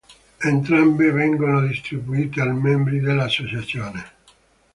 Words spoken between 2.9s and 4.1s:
dell'associazione.